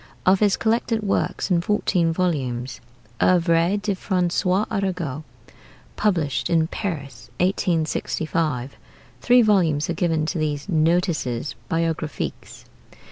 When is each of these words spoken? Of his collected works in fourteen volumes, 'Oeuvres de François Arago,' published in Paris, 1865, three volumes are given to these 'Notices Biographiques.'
Of 0.25 0.39
his 0.39 0.57
collected 0.57 1.03
works 1.03 1.51
in 1.51 1.61
fourteen 1.61 2.11
volumes, 2.11 2.81
'Oeuvres 3.21 3.79
de 3.83 3.93
François 3.93 4.65
Arago,' 4.71 5.23
published 5.95 6.49
in 6.49 6.65
Paris, 6.65 7.29
1865, 7.39 8.77
three 9.21 9.43
volumes 9.43 9.91
are 9.91 9.93
given 9.93 10.25
to 10.25 10.39
these 10.39 10.67
'Notices 10.67 11.53
Biographiques.' 11.69 12.65